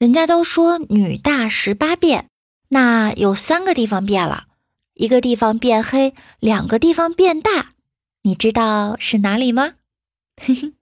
[0.00, 2.30] 人家都说女大十八变，
[2.70, 4.44] 那有三个地方变了，
[4.94, 7.72] 一个地方变黑，两个地方变大，
[8.22, 9.72] 你知道是哪里吗？
[10.40, 10.72] 嘿嘿。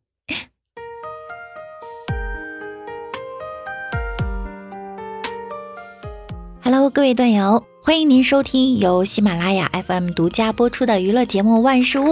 [6.63, 12.11] Hello，各位段友，欢迎您收听由喜马拉雅 FM 独家播出的娱乐节目《万事屋》，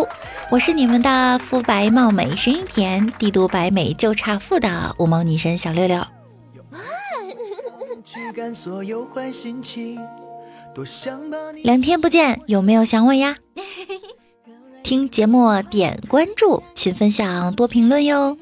[0.51, 6.05] 我是你们的肤白貌美、声音甜、帝都白美就差富的五毛女神小六六。
[11.63, 13.37] 两天不见，有没有想我呀？
[14.85, 18.37] 听节目点关注，请分享多评论哟。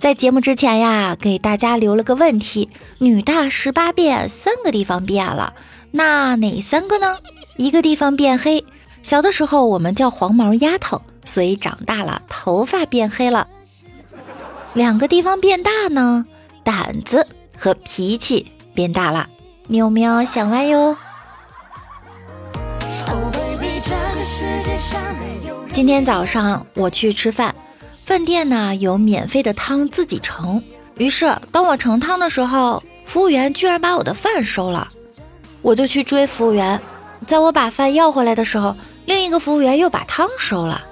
[0.00, 5.52] 在节目之前呀，给大家留了个问题：女大十八变，三个地方变了，
[5.90, 7.18] 那哪三个呢？
[7.58, 8.64] 一个地方变黑，
[9.02, 13.46] 小的时候我们叫黄毛丫头，所以长大了头发变黑了。
[14.72, 16.24] 两个地方变大呢，
[16.64, 17.26] 胆子
[17.62, 19.28] 和脾气变大了。
[19.68, 20.96] 你有没有想歪哟？
[25.70, 27.54] 今天早上我去吃饭。
[28.04, 30.60] 饭店呢有免费的汤自己盛，
[30.96, 34.88] 于是当我盛汤的时候，服务员居然把我的饭收了，
[35.60, 36.80] 我就去追服务员。
[37.28, 38.74] 在我把饭要回来的时候，
[39.06, 40.82] 另一个服务员又把汤收了。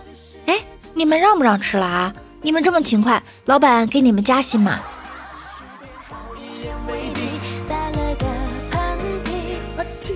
[0.47, 0.57] 哎，
[0.95, 2.15] 你们让不让吃了啊？
[2.43, 4.79] 你们这么勤快，老板给你们加薪吗？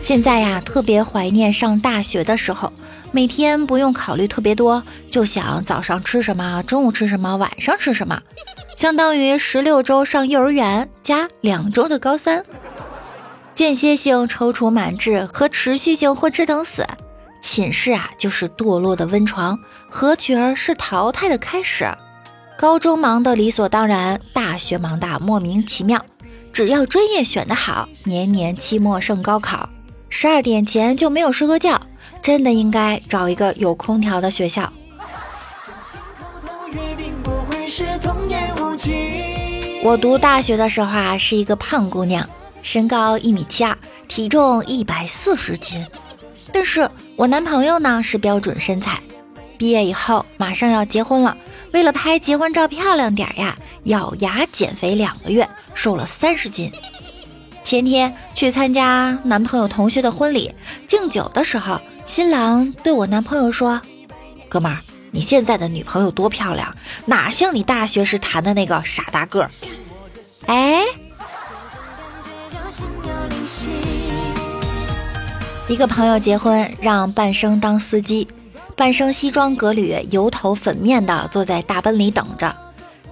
[0.04, 2.70] 现在呀，特别怀念上大学的时候。
[3.10, 8.20] 每天不用考虑特别多，就想早上吃什么，中午吃什么，晚上吃什么，
[8.76, 12.44] 相当于十六周上幼儿园加两周的高三。
[13.54, 16.84] 间歇性踌躇满志和持续性混吃等死，
[17.40, 19.58] 寝室啊就是堕落的温床，
[19.88, 21.88] 合群儿是淘汰的开始。
[22.58, 26.04] 高中忙的理所当然，大学忙的莫名其妙。
[26.52, 29.68] 只要专业选得好，年年期末胜高考，
[30.16, 31.80] 十二点前就没有睡过觉。
[32.22, 34.72] 真的应该找一个有空调的学校。
[39.82, 42.26] 我读大学的时候啊，是一个胖姑娘，
[42.62, 43.76] 身高一米七二，
[44.06, 45.84] 体重一百四十斤。
[46.52, 49.00] 但是我男朋友呢是标准身材。
[49.58, 51.36] 毕业以后马上要结婚了，
[51.72, 56.70] 为了拍结婚照漂亮点呀，咬牙减肥两个月，瘦了三十斤。
[57.74, 60.54] 前天去参加男朋友同学的婚礼，
[60.86, 61.80] 敬酒的时候。
[62.06, 63.82] 新郎对我男朋友说
[64.48, 64.78] ：“哥们儿，
[65.10, 66.72] 你现在的女朋友多漂亮，
[67.06, 69.50] 哪像你大学时谈的那个傻大个儿。
[70.46, 70.84] ”哎，
[75.66, 78.28] 一个朋友结婚，让半生当司机，
[78.76, 82.54] 半生西装革履、油头粉面的坐在大奔里等着。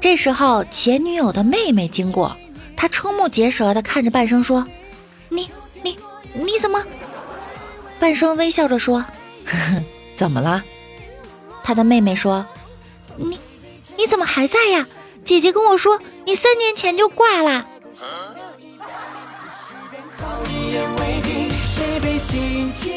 [0.01, 2.37] 这时候前女友的妹妹经过，
[2.83, 4.67] 他瞠目结舌的看着半生说
[5.31, 5.49] ：“你
[5.85, 5.97] 你
[6.35, 6.85] 你怎么？”
[8.01, 8.99] 半生微笑着说
[9.47, 9.81] ：“呵呵，
[10.17, 10.61] 怎么了？”
[11.63, 12.45] 他的妹妹说
[13.15, 13.39] ：“你
[13.97, 14.85] 你怎么还在呀？
[15.25, 17.65] 姐姐跟我说你三年前就挂了。”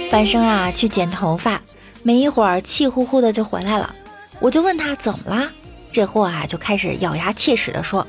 [0.10, 1.62] 半生啊，去剪头发，
[2.02, 3.94] 没一会儿气呼呼的就回来了。
[4.40, 5.48] 我就问他怎么啦？
[5.92, 8.08] 这货啊就开始咬牙切齿的说：“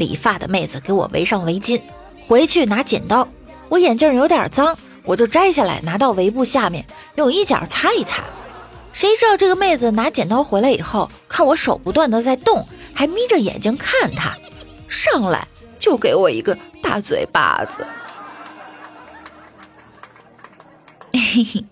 [0.00, 1.80] 理发的妹子给我围上围巾，
[2.26, 3.28] 回去拿剪刀，
[3.68, 6.84] 我眼镜有点脏。”我就摘下来，拿到围布下面，
[7.14, 8.22] 用衣角擦一擦。
[8.92, 14.36] 谁知道这个妹子拿剪刀回来以后，看我手不断的在动，还眯着眼睛看她，
[14.88, 17.84] 上来就给我一个大嘴巴子。
[21.12, 21.64] 嘿嘿，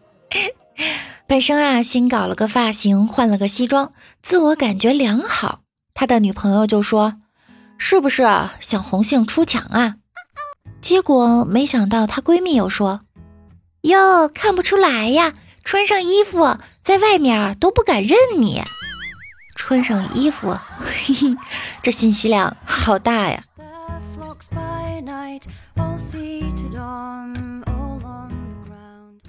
[1.26, 5.60] 本生啊，新搞了个发型，换了个西装，自我感觉良好。
[5.92, 7.12] 他的女朋友就说
[7.78, 8.22] ：“是不是
[8.60, 9.94] 想红杏出墙啊？”
[10.82, 13.00] 结果没想到，她闺蜜又说。
[13.82, 15.32] 哟，看不出来呀！
[15.64, 18.62] 穿上衣服，在外面都不敢认你。
[19.54, 21.36] 穿上衣服，嘿嘿，
[21.82, 23.42] 这信息量好大呀！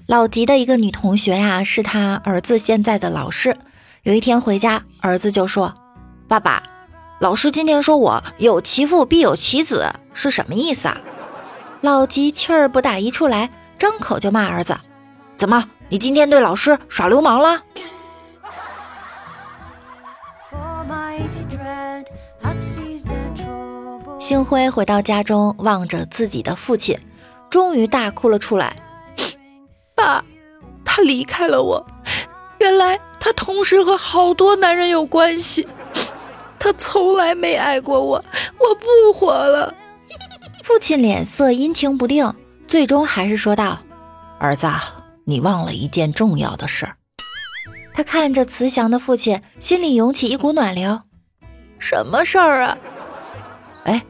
[0.07, 3.57] 老吉的一个女同学呀，是他儿子现在的老师。
[4.03, 5.75] 有一天回家，儿子就说
[6.27, 6.63] ：“爸爸，
[7.19, 10.97] 老师今天说我有其父必有其子，是什么意思啊？”
[11.81, 13.49] 老吉气儿不打一处来。
[13.77, 14.77] 张口就骂儿子
[15.37, 17.63] ：“怎么，你今天对老师耍流氓了？”
[24.19, 26.99] 星辉回到家中，望着自己的父亲，
[27.49, 28.75] 终于大哭了出来
[29.95, 30.21] ：“爸，
[30.83, 31.87] 他离开了我，
[32.59, 35.65] 原来他同时和好多男人有关系。”
[36.59, 38.23] 他从来没爱过我，
[38.57, 39.73] 我不活了。
[40.63, 42.31] 父亲脸色阴晴不定，
[42.67, 43.79] 最终还是说道
[44.37, 44.67] ：“儿子，
[45.23, 46.87] 你忘了一件重要的事。”
[47.93, 50.99] 他看着慈祥的父亲，心里涌起一股暖流。
[51.79, 52.77] 什么事儿啊？
[53.85, 54.03] 哎，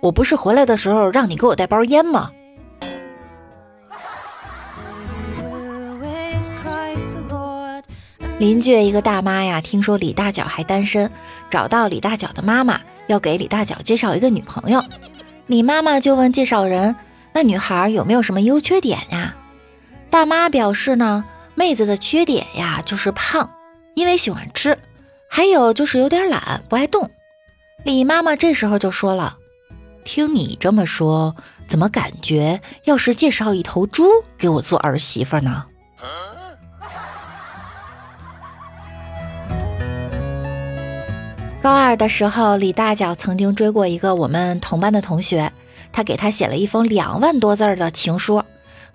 [0.00, 2.30] 我不是回来的时候让你给我带包烟吗？
[8.40, 11.12] 邻居一个大妈呀，听说李大脚还单身，
[11.50, 14.82] 找到李大脚的妈妈，要给李大脚介绍一个女朋友。
[15.46, 16.96] 李妈妈就问介绍人
[17.34, 19.36] ：“那女孩有没有什么优缺点呀？”
[20.08, 23.50] 大妈表示呢，妹子的缺点呀就是胖，
[23.94, 24.78] 因为喜欢吃，
[25.28, 27.10] 还有就是有点懒，不爱动。
[27.84, 29.36] 李妈妈这时候就说了
[30.02, 31.36] ：“听你这么说，
[31.68, 34.06] 怎么感觉要是介绍一头猪
[34.38, 35.64] 给我做儿媳妇呢？”
[41.62, 45.52] 高二的时候，李大脚曾经追过一个我们同班的同学，
[45.92, 48.42] 他给他写了一封两万多字的情书。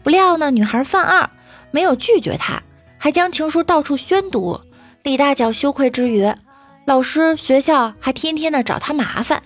[0.02, 1.30] 不料呢，女孩犯二，
[1.70, 2.64] 没有拒绝他，
[2.98, 4.60] 还将情书到处宣读。
[5.04, 6.28] 李大脚羞愧之余，
[6.86, 9.44] 老师、学校还天天的找他麻烦。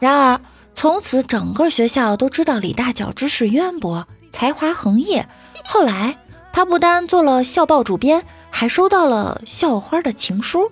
[0.00, 0.40] 然而，
[0.74, 5.22] 从此整个学校都知道李大脚知识渊博，才华横溢。
[5.64, 6.16] 后来，
[6.52, 10.68] 他不单做了校报主编，还收到了校花的情书。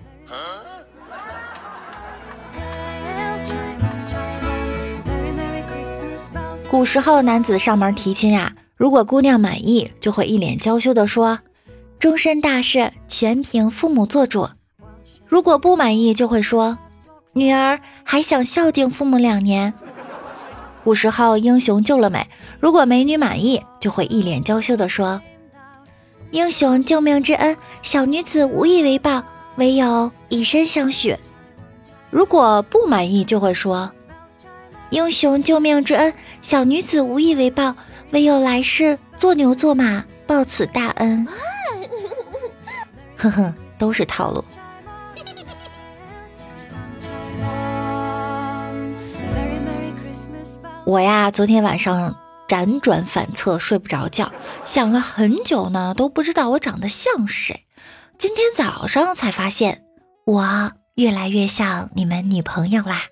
[6.75, 11.39] 古时候男子上门提亲呀，如果姑娘满意，就会一脸娇羞地说
[12.01, 14.49] ：“终身大事全凭父母做主。”
[15.25, 16.77] 如果不满意，就会说
[17.33, 19.73] ：“女儿还想孝敬父母两年。”
[20.83, 22.27] 古时候英雄救了美，
[22.59, 25.23] 如果美女满意，就会一脸娇羞地说
[26.33, 29.23] ：“英雄救命之恩，小女子无以为报，
[29.59, 31.17] 唯有以身相许。”
[32.11, 33.89] 如果不满意，就会说。
[34.95, 37.75] 英雄救命之恩，小女子无以为报，
[38.13, 41.27] 唯有来世做牛做马报此大恩。
[43.17, 44.45] 呵呵，都是套路。
[50.87, 54.31] 我呀，昨天晚上辗转反侧，睡不着觉，
[54.65, 57.65] 想了很久呢，都不知道我长得像谁。
[58.17, 59.83] 今天早上才发现，
[60.25, 63.03] 我越来越像你们女朋友啦。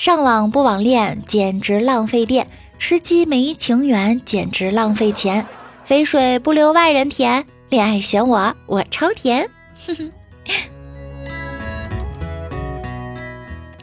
[0.00, 2.46] 上网不网恋简直浪费电，
[2.78, 5.46] 吃鸡没情缘简直浪费钱，
[5.84, 9.50] 肥水不流外人田，恋爱选我我超甜。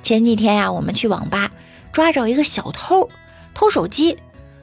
[0.01, 1.51] 前几天呀，我们去网吧
[1.91, 3.07] 抓着一个小偷
[3.53, 4.17] 偷手机，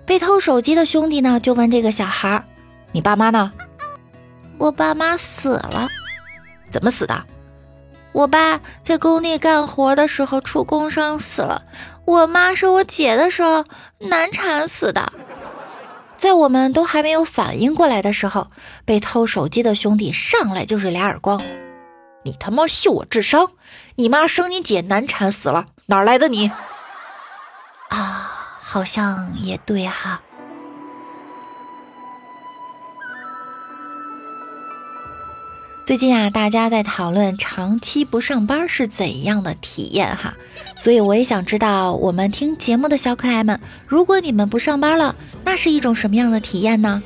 [0.04, 2.44] 被偷手机的兄弟呢就问这个小孩
[2.90, 3.52] ：“你爸妈呢
[4.58, 5.88] ？”“我爸妈死了。
[6.72, 7.24] ”“怎么死的？”
[8.14, 11.62] 我爸在工地干活的时候出工伤死了，
[12.04, 13.64] 我妈是我姐的时候
[13.98, 15.12] 难产死的。
[16.16, 18.50] 在我们都还没有反应过来的时候，
[18.84, 21.42] 被偷手机的兄弟上来就是俩耳光。
[22.22, 23.50] 你他妈秀我智商！
[23.96, 26.50] 你妈生你姐难产死了，哪来的你？
[27.90, 30.22] 啊，好像也对哈。
[35.86, 40.34] 最近啊，大家在讨论长期不上班是怎样的体验哈，
[40.76, 45.14] 所以我也想知道，我们听节目的小可爱们，如果你们不上班了，
[45.44, 47.02] 那是一种什么样的体验呢？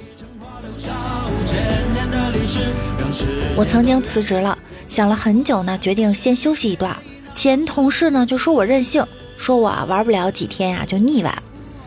[3.56, 4.56] 我曾经辞职了，
[4.88, 6.97] 想了很久呢，决定先休息一段。
[7.35, 9.04] 前同事呢就说我任性，
[9.37, 11.37] 说我玩不了几天呀就腻歪。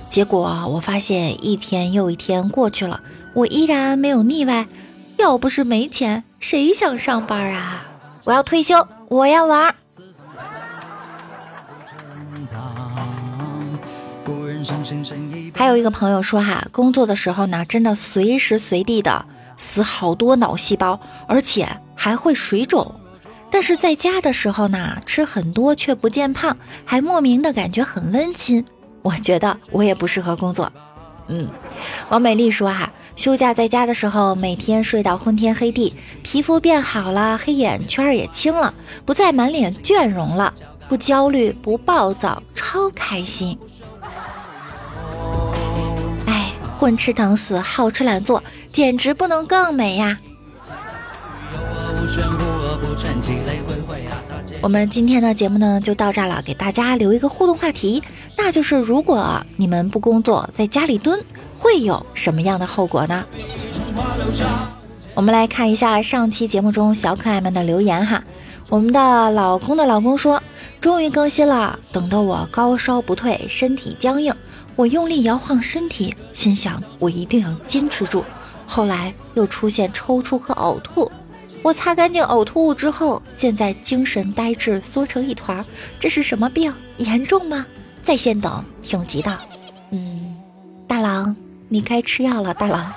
[0.09, 2.99] 结果我发现一天又一天过去了，
[3.33, 4.67] 我依然没有腻歪。
[5.17, 6.25] 要不是没钱。
[6.41, 7.85] 谁想上班啊？
[8.25, 9.73] 我要退休，我要玩。
[15.53, 19.23] 还有一个朋友说哈，工作的时候呢，真的随时随地的
[19.55, 22.93] 死好多脑细胞，而且还会水肿。
[23.51, 28.65] 但是在家的时候呢，吃很多却不见胖，还莫名的感觉很温馨。
[29.03, 30.71] 我觉得我也不适合工作。
[31.27, 31.47] 嗯，
[32.09, 32.91] 王美丽说哈。
[33.15, 38.73] 休假在家的时候，每天睡到昏天黑地，皮肤变好了，黑眼圈也轻了，
[39.05, 40.53] 不再满脸倦容了，
[40.89, 43.57] 不焦虑，不暴躁，超开心。
[46.25, 48.41] 哎，混吃等死，好吃懒做，
[48.71, 50.17] 简直不能更美呀！
[54.61, 58.01] 我们今天的节目呢，就到这了，给大家留一个互动话题，
[58.37, 61.19] 那就是如果你们不工作，在家里蹲。
[61.57, 63.23] 会有什么样的后果呢？
[65.13, 68.23] 我们来看一下上期节目中小可爱们的留言哈。
[68.69, 70.41] 我们的老公的老公说，
[70.79, 74.33] 终于更新了，等得我高烧不退，身体僵硬，
[74.75, 78.23] 我用力摇晃身体，心想我一定要坚持住。
[78.65, 81.11] 后来又出现抽搐和呕吐，
[81.63, 85.63] 我擦干净呕吐物之后，现在精神呆滞，缩成一团，
[85.99, 86.73] 这是什么病？
[86.97, 87.65] 严重吗？
[88.03, 89.37] 在线等，挺急的。
[89.91, 90.35] 嗯，
[90.87, 91.35] 大郎，
[91.69, 92.91] 你该吃药了，大郎。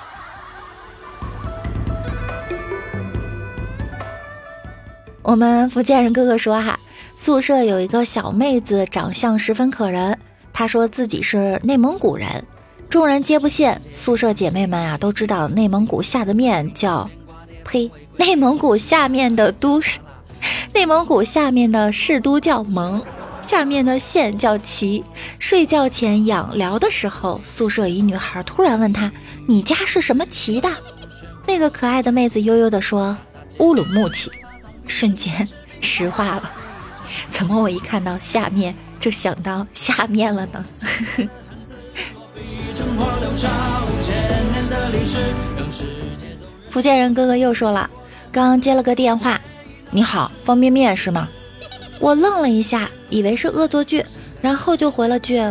[5.21, 6.79] 我们福建人哥哥说哈，
[7.15, 10.17] 宿舍有一个小妹子，长相十分可人。
[10.51, 12.43] 她说自己是内蒙古人，
[12.89, 13.71] 众人皆不信。
[13.93, 17.09] 宿舍姐妹们啊，都知道内蒙古下的面叫，
[17.65, 19.99] 呸，内蒙古下面的都市，
[20.73, 23.03] 内蒙古下面的市都叫蒙，
[23.47, 25.03] 下面的县叫旗。
[25.39, 29.11] 睡觉前养聊的时候，宿舍一女孩突然问他
[29.47, 30.71] ：“你家是什么旗的？”
[31.45, 33.17] 那个可爱的妹子悠悠地说
[33.59, 34.31] ：“乌鲁木齐。”
[34.87, 35.47] 瞬间
[35.81, 36.51] 石化了，
[37.29, 40.65] 怎么我一看到下面就想到下面了呢？
[46.75, 47.89] 福建人哥哥又说了，
[48.33, 49.39] 刚接了个电话，
[49.91, 51.29] 你好，方便面是吗？
[52.01, 54.05] 我愣了一下，以为是恶作剧，
[54.41, 55.41] 然后就回了句，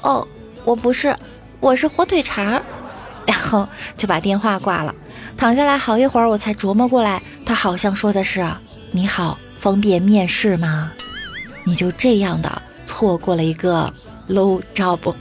[0.00, 0.26] 哦，
[0.64, 1.14] 我不是，
[1.60, 2.62] 我是火腿肠，
[3.28, 3.68] 然后
[3.98, 4.94] 就把电话挂了。
[5.36, 8.42] 躺下来好一会儿，我才琢磨过来，他好像说的是。
[8.90, 10.90] 你好，方便面是吗？
[11.62, 12.50] 你就这样的
[12.86, 13.92] 错过了一个
[14.30, 15.14] low job。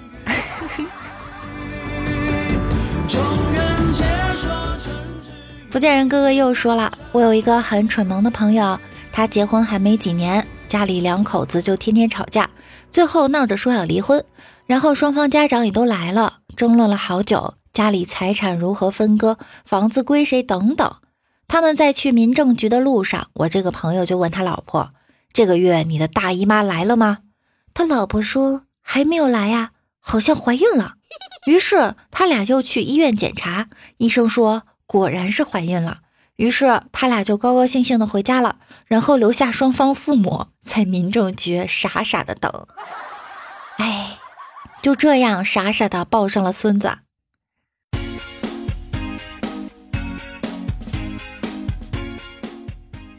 [5.70, 8.80] 福建人哥哥又说了，我有一个很蠢萌的朋友，
[9.12, 12.50] 他结婚还没几年，家里两口子就天天吵架，
[12.90, 14.26] 最后闹着说要离婚，
[14.66, 20.96] 然后双方家长也都来了，争论了好久，家里财产如何分割，房子归谁等等。
[21.48, 24.90] 他们在去民政局的路上，我这个朋友就问他老婆
[25.32, 27.20] ：“这个月你的大姨妈来了吗？”
[27.76, 30.94] 他老婆说：“还没有来呀，好像怀孕了。”
[31.46, 36.00] 于是他俩又去医院检查，医生说果然是怀孕了。
[36.38, 38.56] 于是他俩就高高兴兴的回家了，
[38.88, 42.66] 然后留下双方父母在民政局傻傻的等。
[43.78, 44.18] 哎，
[44.82, 46.98] 就这样傻傻的抱上了孙子。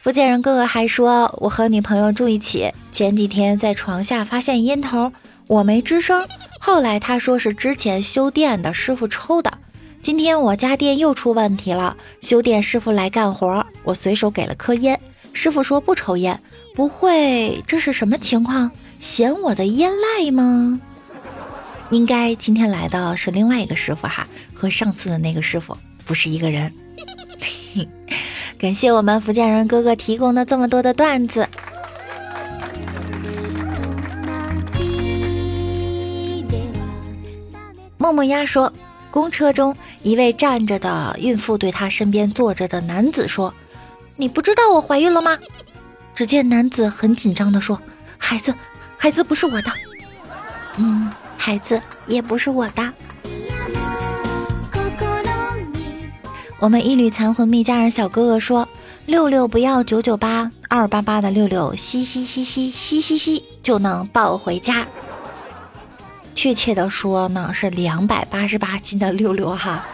[0.03, 5.13] 福建人哥哥还说：“我和女朋友住一起，前几天在床下发现烟头，
[5.47, 6.27] 我没吱声。
[6.59, 9.59] 后来他说是之前修电的师傅抽的。
[10.03, 14.99] 今天我家电又出问题了，修电师傅来干活，我随手给了颗烟。
[15.35, 16.41] 师傅说不抽烟，
[16.75, 18.71] 不会这是什么情况？
[18.99, 20.81] 嫌我的烟赖吗？
[21.91, 25.77] 应该今天来的是另外一个师傅哈，和上次的那个师傅
[26.07, 26.73] 不是一个人。
[28.59, 31.47] ”感谢我们福建人哥哥提供的这么多的段子。
[37.99, 38.73] 默默鸭说，
[39.11, 43.53] 公车中一位站着的孕妇对他身边坐着的男子说
[44.17, 45.39] ：“你不知道我怀孕了吗？”
[46.15, 47.81] 只见男子很紧张的说
[48.19, 48.55] ：“孩子，
[48.97, 49.73] 孩子不是我的。”
[50.77, 52.93] 嗯，孩子也不是我的。
[56.59, 58.69] 我们一缕残魂蜜家人小哥哥说
[59.07, 64.87] ：“六六不要九九八二八八的六六，嘻嘻嘻嘻嘻嘻嘻就能抱回家。”
[66.35, 69.85] 确切的说呢，是两百八十八斤的六六哈。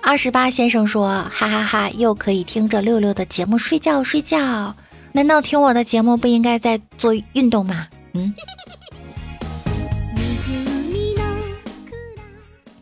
[0.00, 4.74] 二十八先生说：“哈哈哈，又可以听着六六的节目睡觉睡觉。
[5.12, 8.34] 难道听我的节目不应该在做运动吗？”嗯。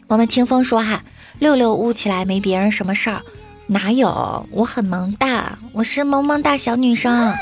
[0.09, 1.05] 我们清风说哈，
[1.39, 3.23] 六六悟起来没别人什么事儿，
[3.67, 4.45] 哪有？
[4.51, 7.33] 我很萌哒，我是萌萌哒小女生。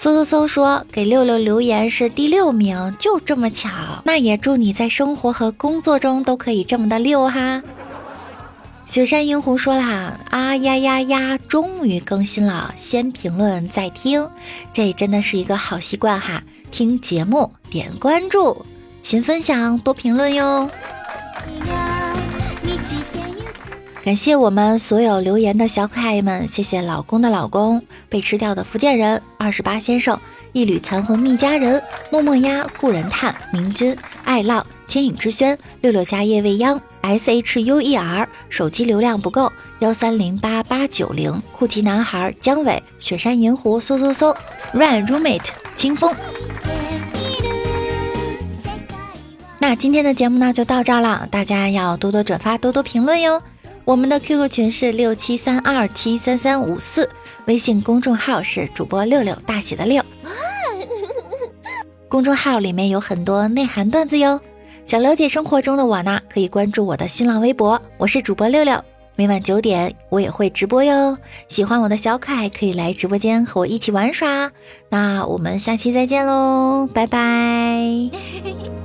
[0.00, 3.68] 嗖嗖嗖说给六六留言是第六名，就这么巧。
[4.06, 7.62] 那也祝你在生活和工作中都可以这么的六哈。
[8.86, 14.26] 雪山银狐说啦，啊呀呀呀，终于更新了，先评论再听，
[14.72, 16.42] 这真的是一个好习惯哈。
[16.70, 18.64] 听节目，点关注，
[19.02, 20.70] 勤分享，多评论哟！
[24.02, 30.18] 感谢我们所有留言的小可爱们，谢谢老公的老公，被吃掉的福建人，二十八先生，
[30.52, 44.34] 一缕残魂觅家人，默默鸭，故人叹，明君，爱浪，牵引之轩，六六家夜未央，S H U E R，手机流量不够，幺三零八八九零，酷奇男孩，姜伟，雪山银狐，嗖嗖嗖
[44.72, 46.14] ，Run Roommate，清风。
[49.58, 53.42] 那今天的节目呢就到这儿了，大家要多多转发，多多评论哟。
[53.90, 57.10] 我们的 QQ 群是六七三二七三三五四，
[57.46, 60.00] 微信公众号是主播六六大写的六，
[62.08, 64.40] 公众号里面有很多内涵段子哟。
[64.86, 68.80] 想了解生活中的我呢，可以关注我的新浪微博，我是主播六六，
[69.16, 71.18] 每晚九点我也会直播哟。
[71.48, 74.52] 喜欢我的小可爱可以来直播间和我一起玩耍。
[74.88, 77.80] 那我们下期再见喽，拜拜。